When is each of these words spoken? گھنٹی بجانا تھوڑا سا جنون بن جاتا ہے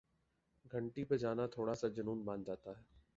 گھنٹی 0.65 1.03
بجانا 1.05 1.45
تھوڑا 1.47 1.75
سا 1.75 1.87
جنون 1.87 2.23
بن 2.25 2.43
جاتا 2.43 2.77
ہے 2.77 2.83